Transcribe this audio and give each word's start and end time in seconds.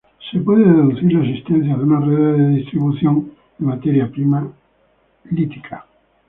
Se 0.31 0.39
puede 0.39 0.63
deducir 0.63 1.13
la 1.13 1.19
existencia 1.23 1.75
de 1.77 1.83
unas 1.83 2.03
redes 2.03 2.37
de 2.39 2.47
distribución 2.55 3.33
de 3.59 3.65
materia 3.67 4.09
prima 4.09 4.51
lítica. 5.29 5.85